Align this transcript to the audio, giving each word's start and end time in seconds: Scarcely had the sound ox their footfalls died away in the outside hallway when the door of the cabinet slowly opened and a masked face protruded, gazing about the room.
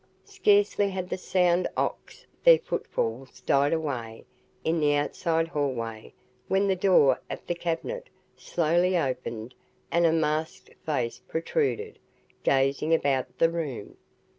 Scarcely 0.25 0.89
had 0.89 1.09
the 1.09 1.17
sound 1.19 1.67
ox 1.77 2.25
their 2.43 2.57
footfalls 2.57 3.39
died 3.41 3.71
away 3.71 4.25
in 4.63 4.79
the 4.79 4.95
outside 4.95 5.49
hallway 5.49 6.11
when 6.47 6.67
the 6.67 6.75
door 6.75 7.21
of 7.29 7.45
the 7.45 7.53
cabinet 7.53 8.09
slowly 8.35 8.97
opened 8.97 9.53
and 9.91 10.07
a 10.07 10.11
masked 10.11 10.71
face 10.83 11.21
protruded, 11.27 11.99
gazing 12.41 12.95
about 12.95 13.37
the 13.37 13.51
room. 13.51 13.95